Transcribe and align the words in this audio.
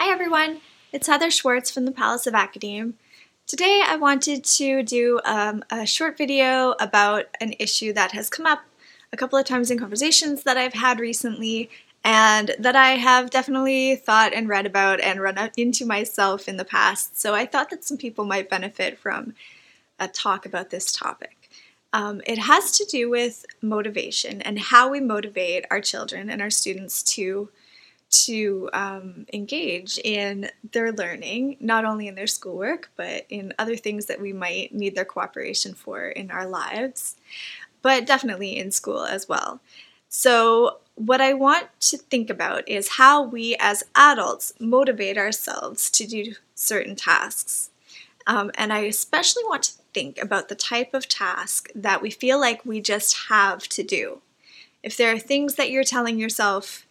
Hi 0.00 0.12
everyone, 0.12 0.60
it's 0.92 1.08
Heather 1.08 1.28
Schwartz 1.28 1.72
from 1.72 1.84
the 1.84 1.90
Palace 1.90 2.28
of 2.28 2.34
Academe. 2.34 2.94
Today 3.48 3.82
I 3.84 3.96
wanted 3.96 4.44
to 4.44 4.84
do 4.84 5.18
um, 5.24 5.64
a 5.72 5.84
short 5.86 6.16
video 6.16 6.76
about 6.78 7.24
an 7.40 7.54
issue 7.58 7.92
that 7.94 8.12
has 8.12 8.30
come 8.30 8.46
up 8.46 8.60
a 9.12 9.16
couple 9.16 9.36
of 9.36 9.44
times 9.44 9.72
in 9.72 9.78
conversations 9.78 10.44
that 10.44 10.56
I've 10.56 10.74
had 10.74 11.00
recently 11.00 11.68
and 12.04 12.54
that 12.60 12.76
I 12.76 12.90
have 12.90 13.30
definitely 13.30 13.96
thought 13.96 14.32
and 14.32 14.48
read 14.48 14.66
about 14.66 15.00
and 15.00 15.20
run 15.20 15.36
into 15.56 15.84
myself 15.84 16.46
in 16.46 16.58
the 16.58 16.64
past. 16.64 17.20
So 17.20 17.34
I 17.34 17.44
thought 17.44 17.68
that 17.70 17.82
some 17.82 17.98
people 17.98 18.24
might 18.24 18.48
benefit 18.48 19.00
from 19.00 19.34
a 19.98 20.06
talk 20.06 20.46
about 20.46 20.70
this 20.70 20.92
topic. 20.92 21.50
Um, 21.92 22.22
it 22.24 22.38
has 22.38 22.70
to 22.78 22.84
do 22.84 23.10
with 23.10 23.44
motivation 23.60 24.42
and 24.42 24.60
how 24.60 24.90
we 24.90 25.00
motivate 25.00 25.64
our 25.72 25.80
children 25.80 26.30
and 26.30 26.40
our 26.40 26.50
students 26.50 27.02
to 27.14 27.48
to 28.10 28.70
um, 28.72 29.26
engage 29.32 29.98
in 29.98 30.50
their 30.72 30.92
learning, 30.92 31.56
not 31.60 31.84
only 31.84 32.08
in 32.08 32.14
their 32.14 32.26
schoolwork, 32.26 32.90
but 32.96 33.26
in 33.28 33.52
other 33.58 33.76
things 33.76 34.06
that 34.06 34.20
we 34.20 34.32
might 34.32 34.74
need 34.74 34.94
their 34.94 35.04
cooperation 35.04 35.74
for 35.74 36.08
in 36.08 36.30
our 36.30 36.46
lives, 36.46 37.16
but 37.82 38.06
definitely 38.06 38.56
in 38.56 38.70
school 38.70 39.04
as 39.04 39.28
well. 39.28 39.60
So, 40.08 40.78
what 40.94 41.20
I 41.20 41.32
want 41.32 41.68
to 41.80 41.96
think 41.96 42.28
about 42.28 42.68
is 42.68 42.96
how 42.96 43.22
we 43.22 43.54
as 43.60 43.84
adults 43.94 44.52
motivate 44.58 45.16
ourselves 45.16 45.90
to 45.90 46.06
do 46.06 46.34
certain 46.56 46.96
tasks. 46.96 47.70
Um, 48.26 48.50
and 48.56 48.72
I 48.72 48.80
especially 48.80 49.44
want 49.44 49.62
to 49.64 49.72
think 49.94 50.20
about 50.20 50.48
the 50.48 50.54
type 50.54 50.94
of 50.94 51.08
task 51.08 51.68
that 51.74 52.02
we 52.02 52.10
feel 52.10 52.40
like 52.40 52.64
we 52.64 52.80
just 52.80 53.28
have 53.28 53.68
to 53.68 53.82
do. 53.82 54.20
If 54.82 54.96
there 54.96 55.12
are 55.12 55.18
things 55.18 55.54
that 55.54 55.70
you're 55.70 55.84
telling 55.84 56.18
yourself, 56.18 56.84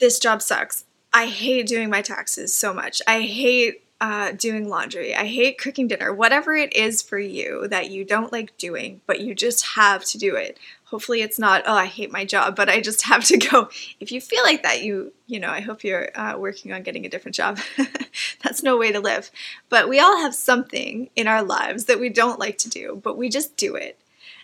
this 0.00 0.18
job 0.18 0.42
sucks. 0.42 0.84
I 1.12 1.26
hate 1.26 1.66
doing 1.66 1.90
my 1.90 2.02
taxes 2.02 2.52
so 2.52 2.72
much. 2.72 3.02
I 3.06 3.22
hate 3.22 3.84
uh, 4.00 4.32
doing 4.32 4.68
laundry. 4.68 5.14
I 5.14 5.26
hate 5.26 5.58
cooking 5.58 5.86
dinner. 5.86 6.12
Whatever 6.12 6.56
it 6.56 6.74
is 6.74 7.02
for 7.02 7.18
you 7.18 7.68
that 7.68 7.90
you 7.90 8.04
don't 8.04 8.32
like 8.32 8.56
doing, 8.56 9.02
but 9.06 9.20
you 9.20 9.34
just 9.34 9.66
have 9.74 10.04
to 10.06 10.18
do 10.18 10.36
it. 10.36 10.58
Hopefully, 10.84 11.20
it's 11.20 11.38
not, 11.38 11.62
oh, 11.66 11.74
I 11.74 11.84
hate 11.86 12.10
my 12.10 12.24
job, 12.24 12.56
but 12.56 12.68
I 12.68 12.80
just 12.80 13.02
have 13.06 13.24
to 13.24 13.36
go. 13.36 13.68
If 14.00 14.10
you 14.10 14.20
feel 14.20 14.42
like 14.42 14.62
that, 14.62 14.82
you, 14.82 15.12
you 15.26 15.38
know, 15.38 15.50
I 15.50 15.60
hope 15.60 15.84
you're 15.84 16.08
uh, 16.18 16.38
working 16.38 16.72
on 16.72 16.82
getting 16.82 17.04
a 17.04 17.10
different 17.10 17.34
job. 17.34 17.58
That's 18.42 18.62
no 18.62 18.78
way 18.78 18.90
to 18.90 19.00
live. 19.00 19.30
But 19.68 19.88
we 19.88 20.00
all 20.00 20.16
have 20.18 20.34
something 20.34 21.10
in 21.14 21.28
our 21.28 21.42
lives 21.42 21.84
that 21.84 22.00
we 22.00 22.08
don't 22.08 22.40
like 22.40 22.56
to 22.58 22.70
do, 22.70 23.00
but 23.04 23.18
we 23.18 23.28
just 23.28 23.56
do 23.56 23.74
it. 23.74 23.98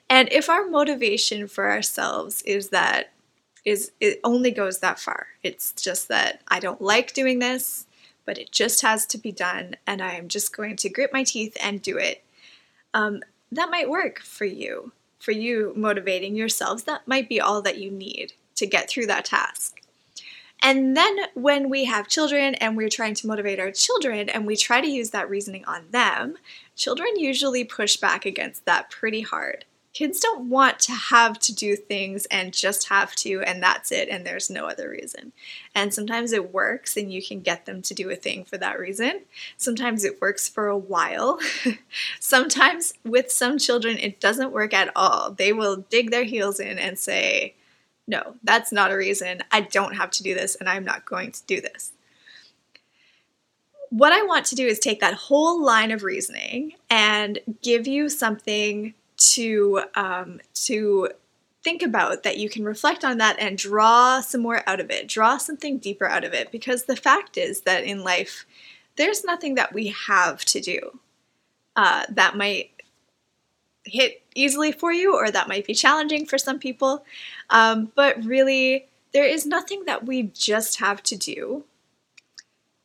And 0.09 0.31
if 0.31 0.49
our 0.49 0.69
motivation 0.69 1.49
for 1.49 1.71
ourselves 1.71 2.43
is 2.43 2.69
that 2.69 3.11
is 3.67 3.91
it 4.01 4.21
only 4.23 4.53
goes 4.53 4.79
that 4.79 4.99
far. 4.99 5.27
It's 5.43 5.73
just 5.73 6.07
that 6.09 6.41
I 6.49 6.61
don't 6.61 6.81
like 6.81 7.13
doing 7.13 7.41
this, 7.41 7.87
but 8.25 8.39
it 8.39 8.53
just 8.53 8.81
has 8.81 9.05
to 9.07 9.19
be 9.19 9.33
done, 9.33 9.77
and 9.87 10.01
I'm 10.01 10.29
just 10.29 10.57
going 10.57 10.77
to 10.77 10.89
grit 10.89 11.13
my 11.13 11.25
teeth 11.25 11.57
and 11.61 11.83
do 11.83 11.99
it. 11.99 12.23
Um, 12.95 13.23
that 13.51 13.71
might 13.71 13.91
work 13.91 14.21
for 14.21 14.45
you, 14.45 14.93
for 15.19 15.33
you 15.33 15.73
motivating 15.77 16.37
yourselves. 16.37 16.85
That 16.85 17.07
might 17.09 17.29
be 17.29 17.41
all 17.41 17.61
that 17.63 17.79
you 17.79 17.91
need 17.91 18.33
to 18.55 18.67
get 18.67 18.89
through 18.89 19.07
that 19.07 19.25
task. 19.25 19.81
And 20.63 20.97
then 20.97 21.17
when 21.35 21.69
we 21.69 21.85
have 21.85 22.09
children 22.09 22.55
and 22.55 22.77
we're 22.77 22.89
trying 22.89 23.15
to 23.15 23.27
motivate 23.27 23.61
our 23.61 23.71
children 23.71 24.29
and 24.29 24.47
we 24.47 24.57
try 24.57 24.81
to 24.81 24.87
use 24.87 25.11
that 25.11 25.29
reasoning 25.29 25.65
on 25.67 25.85
them, 25.91 26.39
children 26.77 27.09
usually 27.17 27.63
push 27.65 27.97
back 27.97 28.25
against 28.25 28.65
that 28.65 28.91
pretty 28.91 29.21
hard 29.21 29.67
kids 29.97 30.21
don't 30.21 30.51
want 30.51 30.79
to 30.79 30.93
have 30.93 31.39
to 31.39 31.55
do 31.55 31.75
things 31.75 32.27
and 32.27 32.53
just 32.53 32.91
have 32.91 33.15
to 33.15 33.41
and 33.47 33.63
that's 33.63 33.91
it 33.91 34.11
and 34.11 34.27
there's 34.27 34.51
no 34.51 34.67
other 34.67 34.91
reason. 34.91 35.33
And 35.75 35.95
sometimes 35.95 36.33
it 36.33 36.53
works 36.53 36.99
and 36.99 37.11
you 37.11 37.23
can 37.23 37.41
get 37.41 37.65
them 37.65 37.81
to 37.81 37.95
do 37.95 38.11
a 38.11 38.15
thing 38.15 38.45
for 38.45 38.59
that 38.59 38.79
reason. 38.79 39.23
Sometimes 39.57 40.05
it 40.05 40.21
works 40.21 40.51
for 40.51 40.67
a 40.67 40.77
while. 40.77 41.39
sometimes 42.21 42.93
with 43.05 43.33
some 43.33 43.57
children 43.57 43.97
it 43.97 44.21
doesn't 44.21 44.53
work 44.53 44.75
at 44.75 44.93
all. 44.95 45.31
They 45.31 45.55
will 45.55 45.77
dig 45.89 46.11
their 46.11 46.25
heels 46.25 46.61
in 46.61 46.79
and 46.79 46.99
say, 46.99 47.55
"No, 48.07 48.35
that's 48.45 48.71
not 48.73 48.93
a 48.93 48.97
reason. 48.99 49.45
I 49.51 49.63
don't 49.63 49.97
have 49.97 50.11
to 50.11 50.23
do 50.23 50.35
this 50.35 50.57
and 50.57 50.69
I'm 50.69 50.85
not 50.85 51.07
going 51.07 51.33
to 51.33 51.43
do 51.47 51.63
this." 51.63 51.93
What 53.89 54.13
I 54.13 54.23
want 54.25 54.45
to 54.47 54.55
do 54.55 54.67
is 54.67 54.79
take 54.79 55.01
that 55.01 55.15
whole 55.15 55.65
line 55.65 55.91
of 55.91 56.03
reasoning 56.03 56.75
and 56.91 57.39
give 57.63 57.87
you 57.87 58.11
something 58.11 58.93
to 59.17 59.83
um, 59.95 60.41
to 60.55 61.09
think 61.63 61.83
about 61.83 62.23
that 62.23 62.39
you 62.39 62.49
can 62.49 62.65
reflect 62.65 63.05
on 63.05 63.19
that 63.19 63.37
and 63.41 63.59
draw 63.59 64.21
some 64.21 64.41
more 64.41 64.63
out 64.69 64.79
of 64.79 64.89
it 64.89 65.09
draw 65.09 65.37
something 65.37 65.79
deeper 65.79 66.07
out 66.07 66.25
of 66.25 66.33
it. 66.33 66.53
Because 66.53 66.85
the 66.85 66.97
fact 66.97 67.37
is 67.37 67.63
that 67.63 67.85
in 67.85 68.05
life 68.05 68.47
there's 68.97 69.25
nothing 69.25 69.57
that 69.57 69.73
we 69.73 69.89
have 69.89 70.45
to 70.47 70.61
do 70.61 71.01
uh, 71.75 72.05
that 72.11 72.37
might 72.37 72.71
hit 73.85 74.23
easily 74.35 74.73
for 74.73 74.93
you 74.93 75.15
or 75.15 75.31
that 75.31 75.49
might 75.49 75.67
be 75.67 75.75
challenging 75.75 76.27
for 76.27 76.39
some 76.39 76.59
people. 76.59 77.05
Um, 77.51 77.93
but 77.95 78.25
really 78.25 78.87
there 79.13 79.25
is 79.25 79.47
nothing 79.47 79.85
that 79.87 80.05
we 80.05 80.25
just 80.25 80.79
have 80.79 81.03
to 81.05 81.17
do. 81.17 81.65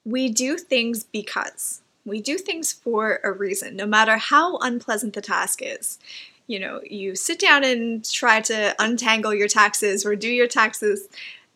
We 0.05 0.29
do 0.29 0.57
things 0.57 1.03
because 1.03 1.81
we 2.05 2.21
do 2.21 2.37
things 2.37 2.71
for 2.71 3.19
a 3.23 3.31
reason, 3.31 3.75
no 3.75 3.85
matter 3.85 4.17
how 4.17 4.57
unpleasant 4.57 5.13
the 5.13 5.21
task 5.21 5.59
is. 5.61 5.99
You 6.47 6.59
know, 6.59 6.81
you 6.89 7.15
sit 7.15 7.39
down 7.39 7.63
and 7.63 8.03
try 8.09 8.41
to 8.41 8.75
untangle 8.79 9.33
your 9.33 9.47
taxes 9.47 10.05
or 10.05 10.15
do 10.15 10.27
your 10.27 10.47
taxes, 10.47 11.07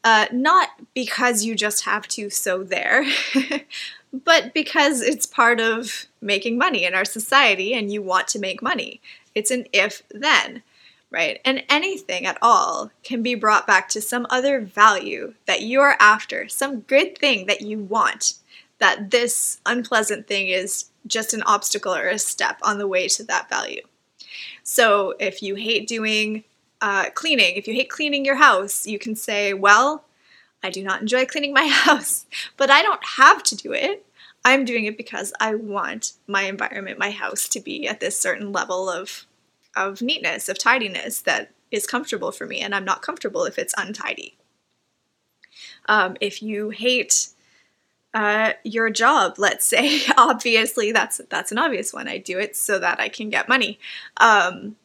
uh, 0.03 0.27
not 0.31 0.69
because 0.93 1.43
you 1.43 1.55
just 1.55 1.83
have 1.85 2.07
to, 2.09 2.29
so 2.29 2.63
there, 2.63 3.05
but 4.13 4.53
because 4.53 5.01
it's 5.01 5.25
part 5.25 5.59
of 5.59 6.05
making 6.21 6.57
money 6.57 6.85
in 6.85 6.93
our 6.93 7.05
society 7.05 7.73
and 7.73 7.91
you 7.91 8.01
want 8.01 8.27
to 8.29 8.39
make 8.39 8.61
money. 8.61 9.01
It's 9.33 9.51
an 9.51 9.65
if 9.73 10.03
then, 10.11 10.63
right? 11.11 11.41
And 11.43 11.63
anything 11.67 12.25
at 12.25 12.37
all 12.41 12.91
can 13.03 13.21
be 13.21 13.35
brought 13.35 13.67
back 13.67 13.89
to 13.89 14.01
some 14.01 14.27
other 14.29 14.61
value 14.61 15.33
that 15.45 15.63
you're 15.63 15.95
after, 15.99 16.47
some 16.47 16.81
good 16.81 17.17
thing 17.17 17.47
that 17.47 17.61
you 17.61 17.79
want 17.79 18.35
that 18.79 19.11
this 19.11 19.59
unpleasant 19.65 20.27
thing 20.27 20.47
is 20.47 20.85
just 21.07 21.33
an 21.33 21.43
obstacle 21.43 21.93
or 21.93 22.07
a 22.07 22.19
step 22.19 22.59
on 22.63 22.77
the 22.77 22.87
way 22.87 23.07
to 23.07 23.23
that 23.23 23.49
value. 23.49 23.81
So 24.63 25.13
if 25.19 25.41
you 25.41 25.55
hate 25.55 25.87
doing 25.87 26.43
uh, 26.81 27.09
cleaning, 27.11 27.55
if 27.55 27.67
you 27.67 27.73
hate 27.73 27.89
cleaning 27.89 28.25
your 28.25 28.35
house, 28.35 28.85
you 28.85 28.99
can 28.99 29.15
say, 29.15 29.53
well, 29.53 30.05
I 30.63 30.69
do 30.69 30.83
not 30.83 31.01
enjoy 31.01 31.25
cleaning 31.25 31.53
my 31.53 31.67
house, 31.71 32.25
but 32.57 32.69
I 32.69 32.81
don't 32.81 33.03
have 33.17 33.43
to 33.43 33.55
do 33.55 33.71
it. 33.71 34.05
I'm 34.43 34.65
doing 34.65 34.85
it 34.85 34.97
because 34.97 35.33
I 35.39 35.55
want 35.55 36.13
my 36.27 36.43
environment, 36.43 36.99
my 36.99 37.11
house 37.11 37.47
to 37.49 37.59
be 37.59 37.87
at 37.87 37.99
this 37.99 38.19
certain 38.19 38.51
level 38.51 38.89
of 38.89 39.25
of 39.75 40.01
neatness, 40.01 40.47
of 40.47 40.57
tidiness 40.57 41.19
that 41.21 41.51
is 41.69 41.85
comfortable 41.85 42.31
for 42.31 42.45
me, 42.45 42.61
and 42.61 42.73
I'm 42.73 42.85
not 42.85 43.01
comfortable 43.01 43.43
if 43.43 43.59
it's 43.59 43.73
untidy. 43.77 44.37
Um, 45.87 46.15
if 46.21 46.41
you 46.41 46.69
hate 46.69 47.29
uh, 48.15 48.53
your 48.63 48.89
job, 48.89 49.35
let's 49.37 49.65
say. 49.65 50.01
Obviously, 50.17 50.91
that's 50.91 51.21
that's 51.29 51.51
an 51.51 51.59
obvious 51.59 51.93
one. 51.93 52.07
I 52.07 52.17
do 52.17 52.39
it 52.39 52.55
so 52.55 52.79
that 52.79 52.99
I 52.99 53.09
can 53.09 53.29
get 53.29 53.49
money. 53.49 53.77
Um, 54.17 54.77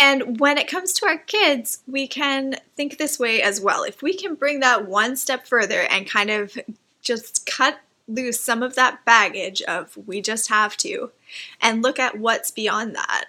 and 0.00 0.40
when 0.40 0.58
it 0.58 0.68
comes 0.68 0.92
to 0.94 1.06
our 1.06 1.18
kids, 1.18 1.82
we 1.86 2.06
can 2.06 2.56
think 2.76 2.96
this 2.96 3.18
way 3.18 3.42
as 3.42 3.60
well. 3.60 3.82
If 3.82 4.00
we 4.00 4.14
can 4.14 4.36
bring 4.36 4.60
that 4.60 4.88
one 4.88 5.16
step 5.16 5.46
further 5.46 5.82
and 5.82 6.08
kind 6.08 6.30
of 6.30 6.56
just 7.02 7.46
cut 7.46 7.80
loose 8.06 8.40
some 8.40 8.62
of 8.62 8.74
that 8.74 9.04
baggage 9.04 9.60
of 9.62 9.98
we 10.06 10.22
just 10.22 10.48
have 10.48 10.78
to 10.78 11.10
and 11.60 11.82
look 11.82 11.98
at 11.98 12.18
what's 12.18 12.50
beyond 12.50 12.96
that 12.96 13.26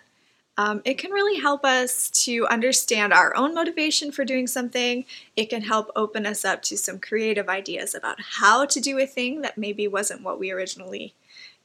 um, 0.59 0.81
it 0.83 0.97
can 0.97 1.11
really 1.11 1.39
help 1.39 1.63
us 1.63 2.09
to 2.25 2.45
understand 2.47 3.13
our 3.13 3.33
own 3.33 3.55
motivation 3.55 4.11
for 4.11 4.25
doing 4.25 4.45
something. 4.45 5.05
It 5.37 5.49
can 5.49 5.61
help 5.61 5.89
open 5.95 6.25
us 6.25 6.43
up 6.43 6.63
to 6.63 6.77
some 6.77 6.99
creative 6.99 7.47
ideas 7.47 7.95
about 7.95 8.17
how 8.19 8.65
to 8.65 8.81
do 8.81 8.99
a 8.99 9.05
thing 9.05 9.39
that 9.39 9.57
maybe 9.57 9.87
wasn't 9.87 10.21
what 10.21 10.37
we 10.37 10.51
originally, 10.51 11.13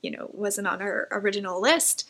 you 0.01 0.13
know, 0.13 0.31
wasn't 0.33 0.69
on 0.69 0.81
our 0.81 1.09
original 1.11 1.61
list. 1.61 2.09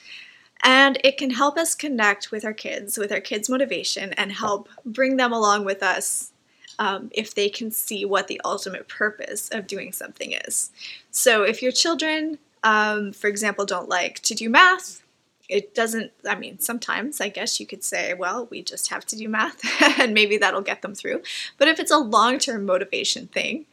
And 0.62 1.00
it 1.02 1.16
can 1.16 1.30
help 1.30 1.56
us 1.56 1.74
connect 1.74 2.30
with 2.30 2.44
our 2.44 2.52
kids, 2.52 2.98
with 2.98 3.12
our 3.12 3.20
kids' 3.20 3.48
motivation, 3.48 4.12
and 4.12 4.32
help 4.32 4.68
bring 4.84 5.16
them 5.16 5.32
along 5.32 5.64
with 5.64 5.82
us 5.82 6.32
um, 6.78 7.08
if 7.12 7.34
they 7.34 7.48
can 7.48 7.70
see 7.70 8.04
what 8.04 8.28
the 8.28 8.42
ultimate 8.44 8.88
purpose 8.88 9.48
of 9.48 9.66
doing 9.66 9.90
something 9.90 10.32
is. 10.32 10.70
So, 11.10 11.44
if 11.44 11.62
your 11.62 11.72
children, 11.72 12.38
um, 12.62 13.14
for 13.14 13.28
example, 13.28 13.64
don't 13.64 13.88
like 13.88 14.20
to 14.20 14.34
do 14.34 14.50
math, 14.50 15.03
it 15.48 15.74
doesn't 15.74 16.10
i 16.26 16.34
mean 16.34 16.58
sometimes 16.58 17.20
i 17.20 17.28
guess 17.28 17.60
you 17.60 17.66
could 17.66 17.84
say 17.84 18.14
well 18.14 18.46
we 18.50 18.62
just 18.62 18.88
have 18.88 19.04
to 19.04 19.16
do 19.16 19.28
math 19.28 19.60
and 20.00 20.14
maybe 20.14 20.36
that'll 20.38 20.60
get 20.60 20.82
them 20.82 20.94
through. 20.94 21.22
But 21.58 21.68
if 21.68 21.78
it's 21.78 21.90
a 21.90 21.98
long-term 21.98 22.64
motivation 22.64 23.26
thing 23.26 23.66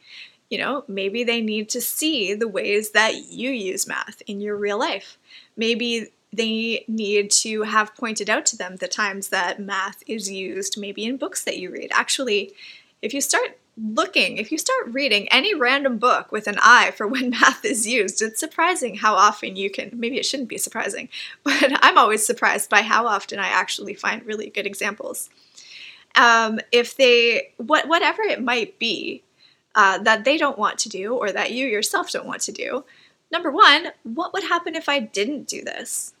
you 0.50 0.58
know 0.58 0.84
maybe 0.86 1.24
they 1.24 1.40
need 1.40 1.68
to 1.70 1.80
see 1.80 2.34
the 2.34 2.48
ways 2.48 2.90
that 2.90 3.30
you 3.30 3.50
use 3.50 3.86
math 3.86 4.22
in 4.26 4.40
your 4.40 4.56
real 4.56 4.78
life. 4.78 5.18
Maybe 5.56 6.08
they 6.34 6.84
need 6.88 7.30
to 7.30 7.62
have 7.62 7.94
pointed 7.94 8.30
out 8.30 8.46
to 8.46 8.56
them 8.56 8.76
the 8.76 8.88
times 8.88 9.28
that 9.28 9.60
math 9.60 10.02
is 10.06 10.30
used 10.30 10.78
maybe 10.78 11.04
in 11.04 11.18
books 11.18 11.44
that 11.44 11.58
you 11.58 11.70
read. 11.70 11.90
Actually 11.92 12.52
if 13.00 13.12
you 13.12 13.20
start 13.20 13.58
looking, 13.76 14.36
if 14.36 14.52
you 14.52 14.58
start 14.58 14.92
reading 14.92 15.28
any 15.28 15.54
random 15.54 15.98
book 15.98 16.30
with 16.30 16.46
an 16.46 16.58
eye 16.60 16.92
for 16.96 17.06
when 17.08 17.30
math 17.30 17.64
is 17.64 17.86
used, 17.86 18.20
it's 18.22 18.40
surprising 18.40 18.96
how 18.96 19.14
often 19.14 19.56
you 19.56 19.70
can. 19.70 19.90
Maybe 19.94 20.18
it 20.18 20.26
shouldn't 20.26 20.48
be 20.48 20.58
surprising, 20.58 21.08
but 21.44 21.72
I'm 21.82 21.98
always 21.98 22.24
surprised 22.24 22.70
by 22.70 22.82
how 22.82 23.06
often 23.06 23.38
I 23.38 23.48
actually 23.48 23.94
find 23.94 24.24
really 24.24 24.50
good 24.50 24.66
examples. 24.66 25.30
Um, 26.14 26.60
if 26.70 26.96
they, 26.96 27.52
what, 27.56 27.88
whatever 27.88 28.22
it 28.22 28.42
might 28.42 28.78
be 28.78 29.22
uh, 29.74 29.98
that 29.98 30.24
they 30.24 30.36
don't 30.36 30.58
want 30.58 30.78
to 30.80 30.90
do 30.90 31.14
or 31.14 31.32
that 31.32 31.52
you 31.52 31.66
yourself 31.66 32.10
don't 32.10 32.26
want 32.26 32.42
to 32.42 32.52
do, 32.52 32.84
number 33.30 33.50
one, 33.50 33.88
what 34.02 34.34
would 34.34 34.44
happen 34.44 34.74
if 34.74 34.90
I 34.90 34.98
didn't 34.98 35.48
do 35.48 35.62
this? 35.62 36.12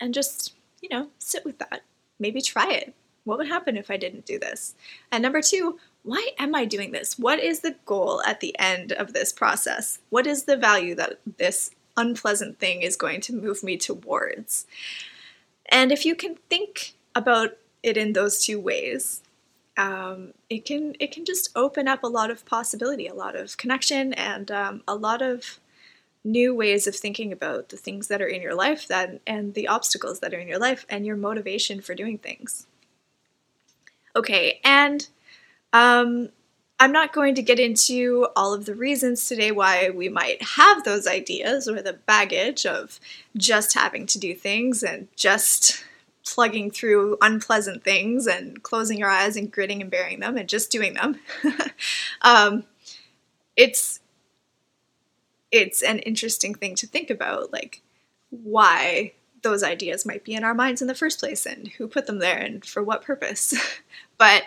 And 0.00 0.12
just, 0.12 0.54
you 0.80 0.88
know, 0.88 1.08
sit 1.18 1.44
with 1.44 1.58
that. 1.58 1.82
Maybe 2.18 2.40
try 2.40 2.72
it 2.72 2.94
what 3.28 3.38
would 3.38 3.48
happen 3.48 3.76
if 3.76 3.90
I 3.90 3.96
didn't 3.96 4.26
do 4.26 4.38
this? 4.38 4.74
And 5.12 5.22
number 5.22 5.42
two, 5.42 5.78
why 6.02 6.30
am 6.38 6.54
I 6.54 6.64
doing 6.64 6.92
this? 6.92 7.18
What 7.18 7.38
is 7.38 7.60
the 7.60 7.76
goal 7.84 8.22
at 8.22 8.40
the 8.40 8.58
end 8.58 8.92
of 8.92 9.12
this 9.12 9.32
process? 9.32 9.98
What 10.10 10.26
is 10.26 10.44
the 10.44 10.56
value 10.56 10.94
that 10.94 11.18
this 11.36 11.70
unpleasant 11.96 12.58
thing 12.58 12.82
is 12.82 12.96
going 12.96 13.20
to 13.22 13.34
move 13.34 13.62
me 13.62 13.76
towards? 13.76 14.66
And 15.66 15.92
if 15.92 16.06
you 16.06 16.14
can 16.14 16.36
think 16.48 16.94
about 17.14 17.58
it 17.82 17.96
in 17.96 18.14
those 18.14 18.42
two 18.42 18.58
ways, 18.58 19.22
um, 19.76 20.32
it 20.50 20.64
can 20.64 20.96
it 20.98 21.12
can 21.12 21.24
just 21.24 21.50
open 21.54 21.86
up 21.86 22.02
a 22.02 22.08
lot 22.08 22.30
of 22.30 22.44
possibility, 22.46 23.06
a 23.06 23.14
lot 23.14 23.36
of 23.36 23.56
connection, 23.56 24.12
and 24.14 24.50
um, 24.50 24.82
a 24.88 24.94
lot 24.94 25.22
of 25.22 25.60
new 26.24 26.54
ways 26.54 26.86
of 26.86 26.96
thinking 26.96 27.32
about 27.32 27.68
the 27.68 27.76
things 27.76 28.08
that 28.08 28.20
are 28.20 28.26
in 28.26 28.42
your 28.42 28.54
life 28.54 28.88
that 28.88 29.20
and 29.26 29.54
the 29.54 29.68
obstacles 29.68 30.20
that 30.20 30.34
are 30.34 30.38
in 30.38 30.48
your 30.48 30.58
life 30.58 30.84
and 30.88 31.06
your 31.06 31.16
motivation 31.16 31.80
for 31.80 31.94
doing 31.94 32.18
things. 32.18 32.66
Okay, 34.18 34.58
and 34.64 35.06
um, 35.72 36.30
I'm 36.80 36.90
not 36.90 37.12
going 37.12 37.36
to 37.36 37.42
get 37.42 37.60
into 37.60 38.26
all 38.34 38.52
of 38.52 38.64
the 38.64 38.74
reasons 38.74 39.28
today 39.28 39.52
why 39.52 39.90
we 39.90 40.08
might 40.08 40.42
have 40.42 40.82
those 40.82 41.06
ideas 41.06 41.68
or 41.68 41.80
the 41.80 41.92
baggage 41.92 42.66
of 42.66 42.98
just 43.36 43.74
having 43.74 44.06
to 44.06 44.18
do 44.18 44.34
things 44.34 44.82
and 44.82 45.06
just 45.14 45.84
plugging 46.26 46.68
through 46.72 47.16
unpleasant 47.20 47.84
things 47.84 48.26
and 48.26 48.60
closing 48.64 48.98
your 48.98 49.08
eyes 49.08 49.36
and 49.36 49.52
gritting 49.52 49.80
and 49.80 49.90
bearing 49.92 50.18
them 50.18 50.36
and 50.36 50.48
just 50.48 50.72
doing 50.72 50.94
them. 50.94 51.20
um, 52.22 52.64
it's 53.54 54.00
it's 55.52 55.80
an 55.80 56.00
interesting 56.00 56.56
thing 56.56 56.74
to 56.74 56.88
think 56.88 57.08
about, 57.08 57.52
like 57.52 57.82
why 58.30 59.12
those 59.42 59.62
ideas 59.62 60.06
might 60.06 60.24
be 60.24 60.34
in 60.34 60.44
our 60.44 60.54
minds 60.54 60.82
in 60.82 60.88
the 60.88 60.94
first 60.94 61.18
place 61.20 61.46
and 61.46 61.68
who 61.68 61.86
put 61.86 62.06
them 62.06 62.18
there 62.18 62.38
and 62.38 62.64
for 62.64 62.82
what 62.82 63.02
purpose. 63.02 63.54
but 64.18 64.44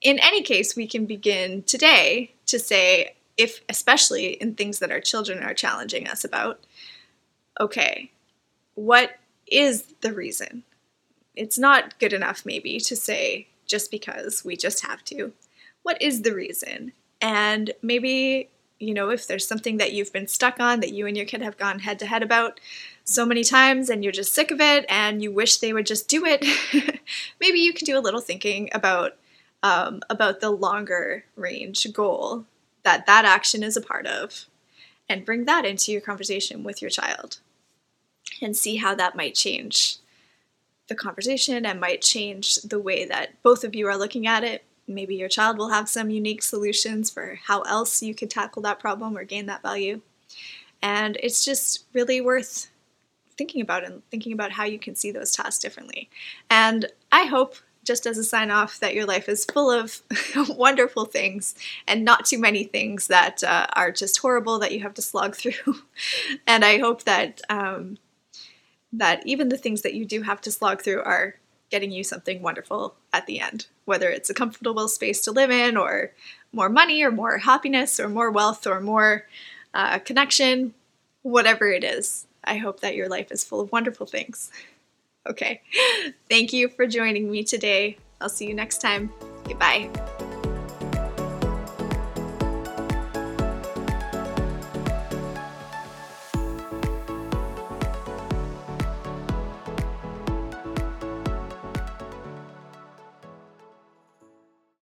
in 0.00 0.18
any 0.18 0.42
case, 0.42 0.74
we 0.74 0.86
can 0.86 1.06
begin 1.06 1.62
today 1.62 2.34
to 2.46 2.58
say, 2.58 3.14
if 3.36 3.60
especially 3.68 4.32
in 4.32 4.54
things 4.54 4.78
that 4.80 4.90
our 4.90 5.00
children 5.00 5.42
are 5.42 5.54
challenging 5.54 6.08
us 6.08 6.24
about, 6.24 6.60
okay, 7.60 8.10
what 8.74 9.12
is 9.46 9.94
the 10.00 10.12
reason? 10.12 10.64
It's 11.34 11.58
not 11.58 11.98
good 11.98 12.12
enough, 12.12 12.44
maybe, 12.44 12.78
to 12.80 12.96
say 12.96 13.48
just 13.66 13.90
because 13.90 14.44
we 14.44 14.56
just 14.56 14.84
have 14.84 15.02
to. 15.04 15.32
What 15.82 16.00
is 16.02 16.22
the 16.22 16.34
reason? 16.34 16.92
And 17.20 17.72
maybe, 17.80 18.50
you 18.82 18.94
know, 18.94 19.10
if 19.10 19.26
there's 19.26 19.46
something 19.46 19.76
that 19.78 19.92
you've 19.92 20.12
been 20.12 20.26
stuck 20.26 20.58
on 20.60 20.80
that 20.80 20.92
you 20.92 21.06
and 21.06 21.16
your 21.16 21.26
kid 21.26 21.42
have 21.42 21.56
gone 21.56 21.78
head 21.78 21.98
to 22.00 22.06
head 22.06 22.22
about, 22.22 22.60
so 23.04 23.26
many 23.26 23.42
times 23.42 23.90
and 23.90 24.02
you're 24.02 24.12
just 24.12 24.32
sick 24.32 24.50
of 24.50 24.60
it 24.60 24.84
and 24.88 25.22
you 25.22 25.32
wish 25.32 25.58
they 25.58 25.72
would 25.72 25.86
just 25.86 26.08
do 26.08 26.24
it, 26.24 26.44
maybe 27.40 27.58
you 27.58 27.72
can 27.72 27.84
do 27.84 27.98
a 27.98 28.00
little 28.00 28.20
thinking 28.20 28.68
about 28.72 29.16
um, 29.64 30.00
about 30.10 30.40
the 30.40 30.50
longer 30.50 31.24
range 31.36 31.86
goal 31.92 32.44
that 32.82 33.06
that 33.06 33.24
action 33.24 33.62
is 33.62 33.76
a 33.76 33.80
part 33.80 34.06
of, 34.06 34.46
and 35.08 35.24
bring 35.24 35.44
that 35.44 35.64
into 35.64 35.92
your 35.92 36.00
conversation 36.00 36.64
with 36.64 36.82
your 36.82 36.90
child, 36.90 37.38
and 38.40 38.56
see 38.56 38.76
how 38.76 38.92
that 38.96 39.14
might 39.14 39.36
change 39.36 39.98
the 40.88 40.96
conversation 40.96 41.64
and 41.64 41.78
might 41.78 42.02
change 42.02 42.56
the 42.56 42.80
way 42.80 43.04
that 43.04 43.40
both 43.44 43.62
of 43.62 43.72
you 43.74 43.86
are 43.86 43.96
looking 43.96 44.26
at 44.26 44.42
it. 44.42 44.64
Maybe 44.94 45.16
your 45.16 45.28
child 45.28 45.58
will 45.58 45.70
have 45.70 45.88
some 45.88 46.10
unique 46.10 46.42
solutions 46.42 47.10
for 47.10 47.38
how 47.44 47.62
else 47.62 48.02
you 48.02 48.14
could 48.14 48.30
tackle 48.30 48.62
that 48.62 48.78
problem 48.78 49.16
or 49.16 49.24
gain 49.24 49.46
that 49.46 49.62
value. 49.62 50.00
And 50.82 51.16
it's 51.22 51.44
just 51.44 51.84
really 51.92 52.20
worth 52.20 52.68
thinking 53.36 53.62
about 53.62 53.84
and 53.84 54.02
thinking 54.10 54.32
about 54.32 54.52
how 54.52 54.64
you 54.64 54.78
can 54.78 54.94
see 54.94 55.10
those 55.10 55.32
tasks 55.32 55.58
differently. 55.58 56.10
And 56.50 56.86
I 57.10 57.24
hope, 57.24 57.56
just 57.84 58.06
as 58.06 58.18
a 58.18 58.24
sign 58.24 58.50
off, 58.50 58.78
that 58.80 58.94
your 58.94 59.06
life 59.06 59.28
is 59.28 59.44
full 59.44 59.70
of 59.70 60.02
wonderful 60.48 61.04
things 61.04 61.54
and 61.86 62.04
not 62.04 62.24
too 62.24 62.38
many 62.38 62.64
things 62.64 63.08
that 63.08 63.42
uh, 63.42 63.66
are 63.74 63.90
just 63.90 64.18
horrible 64.18 64.58
that 64.58 64.72
you 64.72 64.80
have 64.80 64.94
to 64.94 65.02
slog 65.02 65.34
through. 65.36 65.82
and 66.46 66.64
I 66.64 66.78
hope 66.78 67.04
that 67.04 67.40
um, 67.48 67.98
that 68.92 69.26
even 69.26 69.48
the 69.48 69.56
things 69.56 69.82
that 69.82 69.94
you 69.94 70.04
do 70.04 70.22
have 70.22 70.40
to 70.42 70.50
slog 70.50 70.82
through 70.82 71.02
are 71.02 71.36
getting 71.72 71.90
you 71.90 72.04
something 72.04 72.42
wonderful 72.42 72.94
at 73.12 73.26
the 73.26 73.40
end, 73.40 73.66
whether 73.86 74.08
it's 74.08 74.30
a 74.30 74.34
comfortable 74.34 74.86
space 74.86 75.22
to 75.22 75.32
live 75.32 75.50
in, 75.50 75.76
or 75.76 76.12
more 76.52 76.68
money, 76.68 77.02
or 77.02 77.10
more 77.10 77.38
happiness, 77.38 77.98
or 77.98 78.08
more 78.08 78.30
wealth, 78.30 78.66
or 78.66 78.78
more 78.78 79.26
uh, 79.74 79.98
connection, 79.98 80.74
whatever 81.22 81.72
it 81.72 81.82
is. 81.82 82.26
I 82.44 82.58
hope 82.58 82.80
that 82.80 82.94
your 82.94 83.08
life 83.08 83.32
is 83.32 83.42
full 83.42 83.60
of 83.60 83.72
wonderful 83.72 84.06
things. 84.06 84.50
Okay. 85.26 85.62
Thank 86.28 86.52
you 86.52 86.68
for 86.68 86.86
joining 86.86 87.30
me 87.30 87.42
today. 87.42 87.96
I'll 88.20 88.28
see 88.28 88.46
you 88.46 88.54
next 88.54 88.82
time. 88.82 89.10
Goodbye. 89.44 89.88